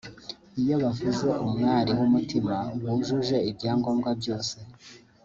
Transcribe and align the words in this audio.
Iyo 0.61 0.75
bavuze 0.83 1.27
umwali 1.45 1.91
w’umutima 1.97 2.55
wujuje 2.83 3.37
ibyangombwa 3.49 4.09
byose 4.19 4.55